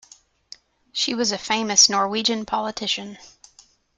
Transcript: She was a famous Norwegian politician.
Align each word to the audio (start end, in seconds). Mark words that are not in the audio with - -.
She 0.93 1.13
was 1.13 1.31
a 1.31 1.37
famous 1.37 1.87
Norwegian 1.87 2.47
politician. 2.47 3.19